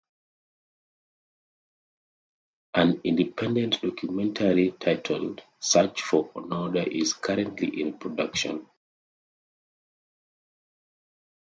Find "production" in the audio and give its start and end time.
7.99-8.65